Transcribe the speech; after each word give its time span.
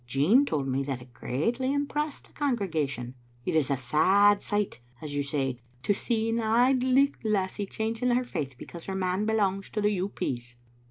Jean 0.07 0.47
told 0.47 0.67
me 0.67 0.81
that 0.81 0.99
it 0.99 1.13
greatly 1.13 1.71
impressed 1.71 2.25
the 2.25 2.33
congregation. 2.33 3.13
It 3.45 3.55
is 3.55 3.69
a 3.69 3.77
sad 3.77 4.41
sight, 4.41 4.79
as 4.99 5.13
you 5.13 5.21
said, 5.21 5.59
to 5.83 5.93
see 5.93 6.27
an 6.29 6.39
Auld 6.39 6.81
Licht 6.81 7.23
lassie 7.23 7.67
changing 7.67 8.09
her 8.09 8.23
faith 8.23 8.55
because 8.57 8.85
her 8.85 8.95
man 8.95 9.27
belongs 9.27 9.69
to 9.69 9.79
the 9.79 9.91
U. 9.91 10.09
P.'s." 10.09 10.55